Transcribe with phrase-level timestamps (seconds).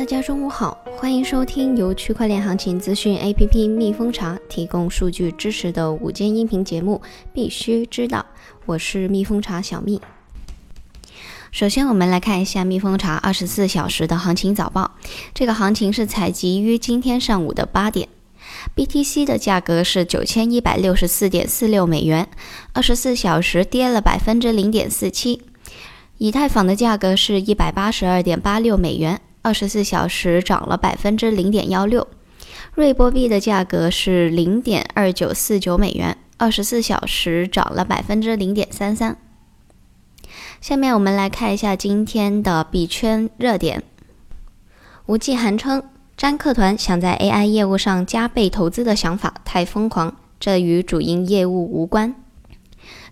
[0.00, 7.02] 大家中午好，欢迎收听由区块链行情资讯 APP 蜜蜂茶提供数据支持的午间音频节目，
[7.34, 8.24] 必须知道，
[8.64, 10.00] 我是蜜蜂茶小蜜。
[11.52, 14.92] 首先，我们来看一下蜜蜂茶二十四小时的行情早报。
[15.34, 18.08] 这个行情是采集于今天上午的八点
[18.74, 22.26] ，BTC 的价格是九千一百六十四点四六美元，
[22.72, 25.42] 二十四小时跌了百分之零点四七。
[26.16, 29.20] 以太坊的价格是一百八十二点八六美元。
[29.42, 32.06] 二十四小时涨了百分之零点幺六，
[32.74, 39.16] 瑞波币的价格是零点二九四九美元，二十四小时涨了百分之零点三三。
[40.60, 43.82] 下面我们来看一下今天的币圈热点。
[45.06, 45.82] 吴继涵称，
[46.16, 52.14] 詹克团想在 AI 业务上加倍投资的想法太疯狂，这与主营业务无关。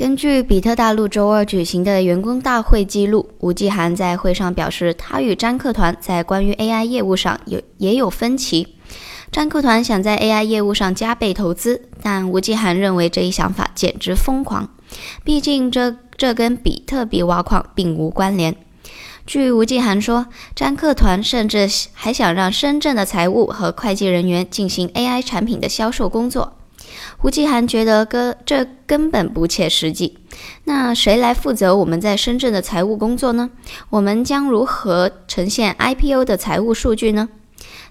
[0.00, 8.76] 根据比特大陆周二举行的员工大会记录，吴继涵在会上表示，他与詹克团在关于 AI 业务上有也有分歧。
[9.30, 14.70] 詹克团想在 AI 业务上加倍投资，但吴继涵认为这一想法简直疯狂，
[15.22, 18.56] 毕竟这这跟比特币挖矿并无关联。
[19.26, 26.56] 据吴继涵说，詹克团甚至还想让深圳的财务和会计人员进行 AI 产品的销售工作。
[27.18, 30.18] 胡继涵觉得，哥这根本不切实际。
[30.64, 33.50] 那谁来负责我们在深圳的财务工作呢？
[33.90, 37.28] 我们将如何呈现 IPO 的财务数据呢？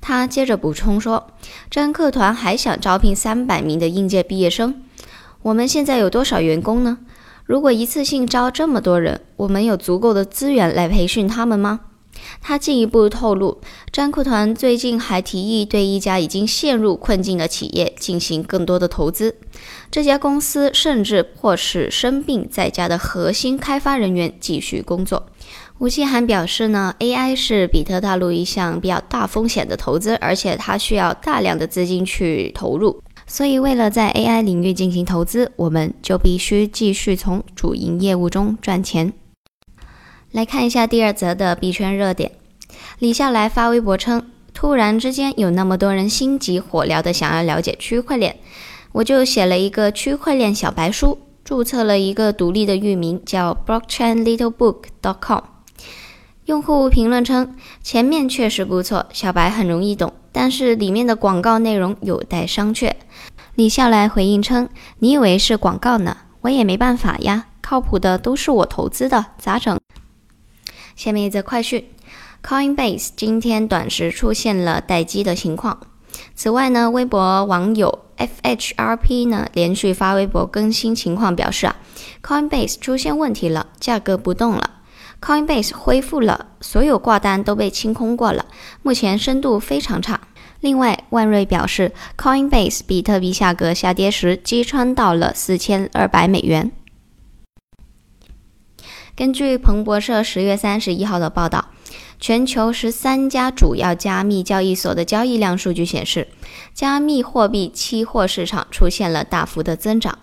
[0.00, 1.28] 他接着补充说，
[1.70, 4.82] 詹克团还想招聘三百名的应届毕业生。
[5.42, 6.98] 我们现在有多少员工呢？
[7.44, 11.80] 如果一次性招这么多人，我们有足够的资源来培训他们吗？
[12.40, 13.60] 他进一步透露，
[13.92, 19.36] 詹库团最近还提议对一家已经陷入困境的企业进行更多的投资。
[19.90, 25.26] 这家公司甚至迫使生病在家的核心开发人员继续工作。
[25.78, 33.02] 吴锡涵表示呢，AI 是比特大陆一项比较大风险的投资，而且它需要大量的资金去投入。
[33.26, 39.12] 所以，为了在 AI 领域进行投资，我们就必须继续从主营业务中赚钱。
[40.36, 42.30] 来看一下第二则的币圈热点，
[42.98, 48.36] 李笑来发微博称，突然之间有那么多人心急火燎的想要了解区块链，
[48.92, 55.40] 我就写了一个区块链小白书，注册了一个独立的域名叫 blockchainlittlebook.com。
[56.44, 62.92] 用户评论称，前面确实不错，小白很容易懂，但是里面的广告内容有待商榷。
[63.54, 66.14] 李笑来回应称，你以为是广告呢？
[66.42, 69.80] 我也没办法呀，靠谱的都是我投资的，咋整？
[70.96, 71.84] 下面一则快讯
[72.42, 75.78] ，Coinbase 今天短时出现了待机的情况。
[76.34, 81.76] 此外呢，微博网友 FHRP 呢连续发微博更新情况，表示啊
[82.22, 84.70] ，Coinbase 出现问题了，价格不动了。
[85.20, 88.46] Coinbase 恢复了，所有挂单都被清空过了，
[88.82, 90.18] 目前深度非常差。
[90.60, 96.72] 另外，万瑞表示，Coinbase 比特币价格下跌时击穿到了四千二百美元。
[99.16, 101.70] 根据彭博社十月三十一号的报道，
[102.20, 106.28] 全球十三家主要加密交易所的交易量数据显示，
[106.74, 110.18] 加密货币期货市场出现了大幅的增长。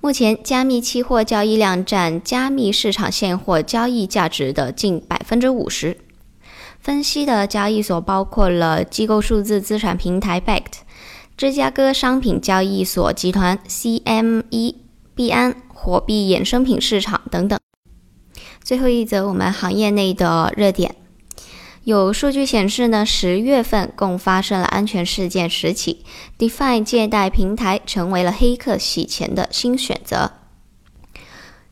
[0.00, 5.96] 目前，加密期货交易量占加密市场现货交易价值的近百分之五十。
[6.78, 10.78] 分析的交易所包括了机构数字资产平台 b a c k e d
[11.36, 14.76] 芝加哥商品交易所集团 （CME）、
[15.16, 17.59] 币安货币衍生品市场等等。
[18.62, 20.94] 最后一则，我们行业内的热点，
[21.84, 26.04] 有数据显示呢，十月份共发生了安全事件十起
[26.38, 30.32] ，DeFi 借贷平台成为了黑客洗钱的新选择。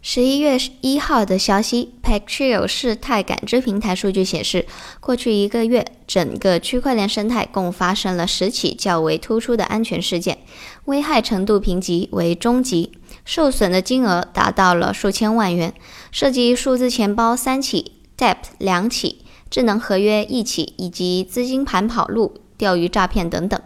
[0.00, 4.64] 十一月一号的消息 p a x r i o 事态感知平台数据显示，
[5.00, 10.38] 过去一个月，整个区块链生态共发生了十起较为突出的安全事件，
[10.84, 12.92] 危害程度评级为中级。
[13.28, 15.74] 受损的金额达到了数千万元，
[16.10, 23.60] 涉及数字钱包三起、Debt 两起、智能合约一起，以及资金盘跑路、钓鱼诈骗等等。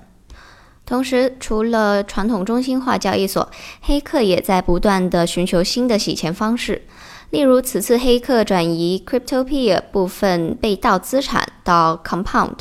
[0.85, 3.49] 同时，除了传统中心化交易所，
[3.81, 6.83] 黑客也在不断的寻求新的洗钱方式。
[7.31, 12.57] 例如，此次黑客转移 Cryptopia 部分被盗资产到 Compound，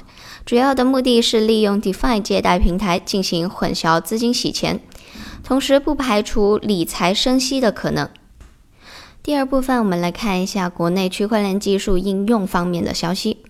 [0.46, 4.80] 主要的目的是利用 DeFi 借贷平台进行混淆资金洗钱。
[5.51, 8.07] 同时，不排除理财生息的可能。
[9.21, 13.44] 第二部分，我们来看一下国内区块链技术应用方面的消息。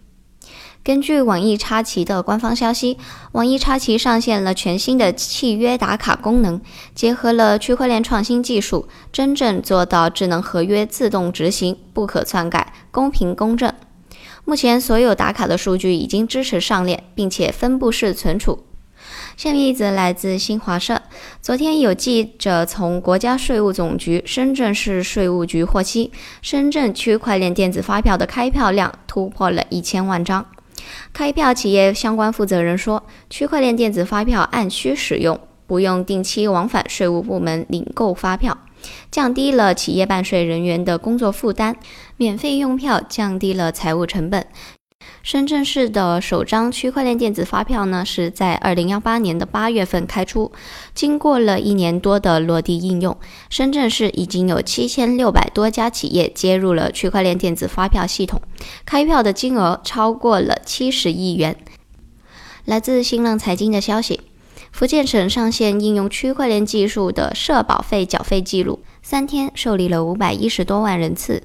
[0.83, 2.98] 根据网易插旗的官方消息，
[3.33, 6.59] 网易插旗上线了全新的契约打卡功能，
[6.95, 13.71] 结合了区块链创新技术，真正做到智能合约自动执行、不可篡改、公平公正。
[14.44, 18.63] 目前所有打卡的数据已经支持上链，并且分布式存储。
[19.38, 21.01] 下面一则来自新华社。
[21.42, 26.12] 昨天有记者从国家税务总局深圳市税务局获悉，
[26.42, 30.45] 深圳区块链电子发票的开票量突破了一千万张。
[31.13, 38.57] 开票企业相关负责人说，区块链电子发票按需使用，不用定期往返税务部门领购发票，
[39.10, 41.75] 降低了企业办税人员的工作负担，
[42.18, 44.45] 免费用票降低了财务成本。
[45.24, 50.51] 深圳市的首张区块链电子发票呢，是在二零幺八年的八月份开出。
[50.94, 53.18] 经过了一年多的落地应用，
[53.50, 58.42] 深圳市已经有七千六百多家企业接入了区块链电子发票系统，
[58.86, 61.56] 开票的金额超过了七十亿元。
[62.65, 64.21] 来自新浪财经的消息，
[64.71, 71.44] 福建省上线应用区块链技术的社保费缴费记录，三天受理了五百一十多万人次。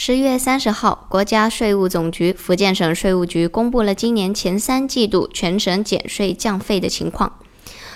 [0.00, 7.32] 十月三十号，国家税务总局福建省税务局公布了今年前三季度全省减税降费的情况。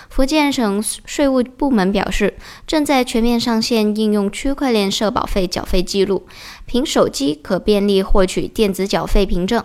[0.09, 2.35] 福建省税务部门表示，
[2.67, 6.27] 正在全面上线应用区块链社保费缴费记录，
[6.65, 9.63] 凭手机可便利获取电子缴费凭证。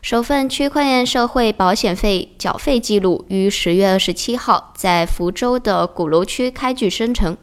[0.00, 7.36] 首份区块链社会保险费缴费记录于十月二十七号在福州的鼓楼区开具生成。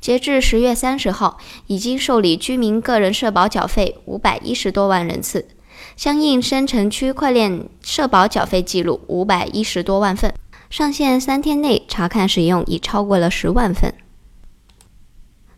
[0.00, 5.48] 截至十月三十号，已经受理居民个人社保缴费五百一十多万人次，
[5.96, 10.32] 相应生成区块链社保缴费记录五百一十多万份，
[10.70, 13.92] 上线三天内查看使用已超过了十万份。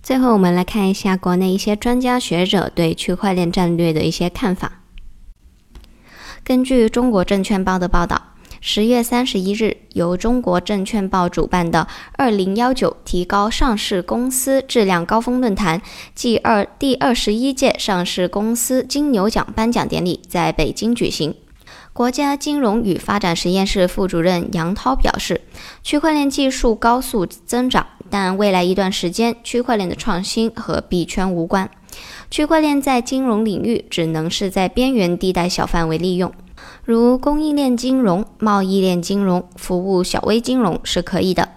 [0.03, 4.81] 最后，我们来看一下国内一些专家学者对区块链战略的一些看法。
[6.43, 8.30] 根据中国证券报的报道。
[8.63, 15.81] 十月三十一日，由中国证券报主办的“二零幺九提高上市公司质量高峰论坛”
[16.15, 21.35] 暨二第二十一届上市公司金牛奖颁奖典礼在北京举行。
[21.95, 25.41] 国家金融与发展实验室副主任杨涛表示，
[25.83, 31.71] 区块链技术高速增长，但未来一段时间，区块链的创新和币圈无关。
[32.31, 36.31] 区块链在金融领域只能是在边缘地带小范围利用。
[36.91, 41.51] 如供应链金融、贸易链金融、服务小微金融是可以的，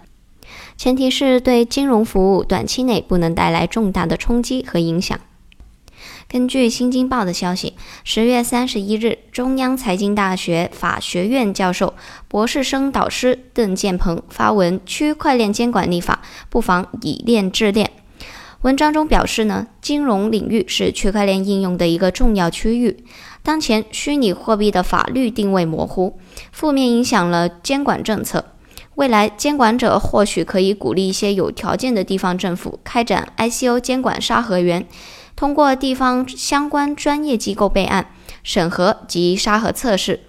[0.76, 5.18] 前提是对金融服务短期内不能带来重大的冲击和影响。
[6.28, 11.94] 根据《新京报》的消息，十月三十一日，中央财经大学法学院教授、
[12.28, 17.90] 博士生导师邓建鹏发文：“区块链监管立法，不妨以链治链。”
[18.64, 23.04] 文章中表示呢，金融领域是区块链应用的一个重要区域。
[23.42, 26.18] 当前虚拟货币的法律定位模糊，
[26.50, 28.42] 负面影响了监管政策。
[28.94, 34.86] 未来监管者或许可以鼓励一些有条件的地方政府开展 ICO 监管沙盒园，
[35.36, 38.06] 通过地方相关专业机构备案、
[38.42, 40.20] 审核及沙盒测试。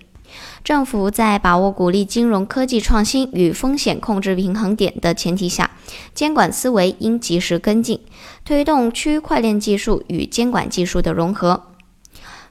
[0.66, 5.70] 政府在把握鼓励金融科技创新与风险控制平衡点的前提下，
[6.16, 8.02] 监管思维应及时跟进，
[8.44, 11.68] 推动区块链技术与监管技术的融合。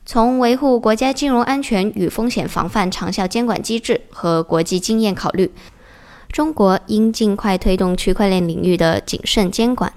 [0.07, 5.51] 从维护国家金融安全与风险防范长效监管机制和国际经验考虑，
[6.31, 9.93] 中国应尽快推动区块链领域的谨慎监管。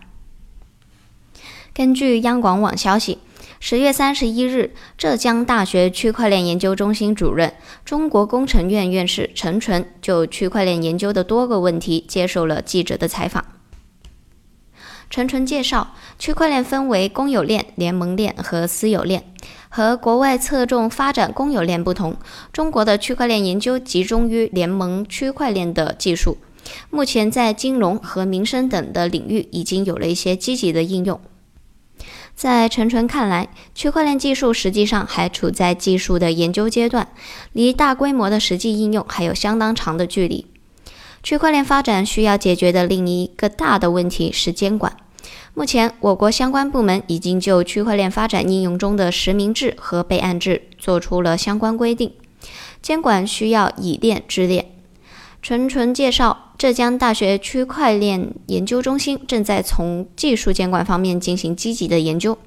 [1.72, 3.20] 根据央广网消息，
[3.60, 7.54] 十月三十一日，浙江大学区块链研究中心主任、
[7.84, 13.44] 中国工程院院士陈纯就区块链研究的多个问题接受了记者的采访。
[15.10, 19.24] 陈纯介绍，区块链分为公有链、联盟链和私有链。
[19.70, 22.16] 和国外侧重发展公有链不同，
[22.54, 26.38] 中国的区块链研究集中于联盟区块链的技术。
[26.90, 31.20] 目前在金融和民生等的领域已经有了一些积极的应用。
[32.38, 37.08] 在陈纯看来，区块链技术实际上还处在技术的研究阶段，
[37.52, 40.46] 离大规模的实际应用还有相当长的距离。
[41.24, 44.96] 区块链发展需要解决的另一个大的问题是监管。
[45.56, 52.14] 目前，我国相关部门已经就区块链发展应用中的实名制和备案制做出了相关规定，
[52.84, 54.77] 监管需要以链治链。
[55.42, 62.38] 纯纯介绍，浙江大学区块链研究中心正在从技术监管方面进行积极的研究。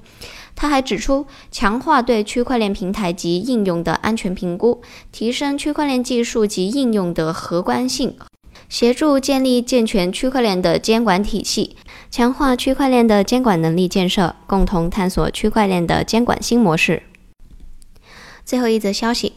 [0.55, 4.81] 他还指出，强化对区块链平台及应用的安全评估，
[5.11, 8.15] 提升区块链技术及应用的合规性。
[8.69, 11.75] 协助建立健全区块链的监管体系，
[12.09, 17.03] 强化区块链的监管能力建设，共同探索区块链的监管新模式。
[18.45, 19.33] 最后一则消息：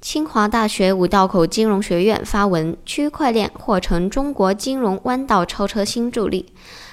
[0.00, 6.46] 清华大学五道口金融学院发文，区块链或成中国金融弯道超车新助力。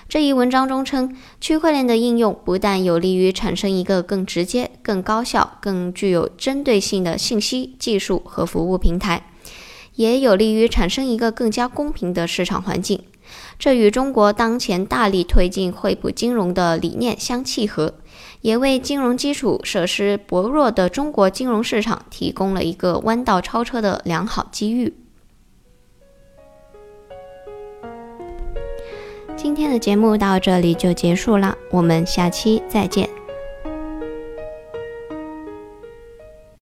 [0.08, 9.28] 这一文章中称，区块链的应用不但有利于产生一个更直接、更高效、更具有针对性的信息技术和服务平台，
[9.96, 13.04] 也有利于产生一个更加公平的市场环境。
[13.58, 17.96] 这与中国当前大力推进惠普金融的理念相契合，
[18.42, 24.94] 也为金融基础设施薄弱的中国金融市场提供了一个弯道超车的良好机遇。
[29.36, 33.23] 今天的节目到这里就结束了，我们下期再见。